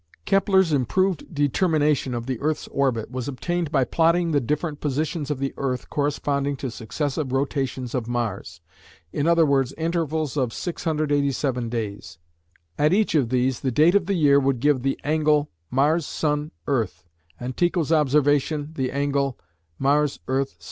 [0.25, 5.37] Kepler's improved determination of the earth's orbit was obtained by plotting the different positions of
[5.37, 8.61] the earth corresponding to successive rotations of Mars,
[9.13, 9.23] i.e.
[9.77, 12.17] intervals of 687 days.
[12.79, 16.05] At each of these the date of the year would give the angle MSE (Mars
[16.07, 17.03] Sun Earth),
[17.39, 19.37] and Tycho's observation the angle
[19.77, 20.17] MES.